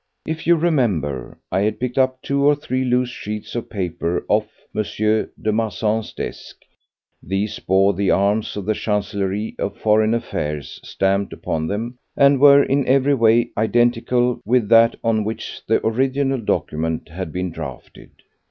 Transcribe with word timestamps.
If 0.25 0.47
you 0.47 0.55
remember, 0.55 1.37
I 1.51 1.59
had 1.61 1.79
picked 1.79 1.99
up 1.99 2.23
two 2.23 2.43
or 2.43 2.55
three 2.55 2.83
loose 2.83 3.09
sheets 3.11 3.53
of 3.53 3.69
paper 3.69 4.25
off 4.29 4.47
M. 4.75 4.81
de 4.81 5.51
Marsan's 5.51 6.11
desk; 6.11 6.61
these 7.21 7.59
bore 7.59 7.93
the 7.93 8.09
arms 8.09 8.57
of 8.57 8.65
the 8.65 8.73
Chancellerie 8.73 9.55
of 9.59 9.77
Foreign 9.77 10.15
Affairs 10.15 10.79
stamped 10.83 11.33
upon 11.33 11.67
them, 11.67 11.99
and 12.17 12.39
were 12.41 12.63
in 12.63 12.87
every 12.87 13.13
way 13.13 13.51
identical 13.55 14.41
with 14.43 14.69
that 14.69 14.95
on 15.03 15.23
which 15.23 15.61
the 15.67 15.79
original 15.85 16.39
document 16.41 17.09
had 17.09 17.31
been 17.31 17.51
drafted. 17.51 18.09